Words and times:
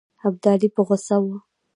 ابدالي 0.27 0.67
په 0.75 0.81
غوسه 0.87 1.17
وو. 1.23 1.35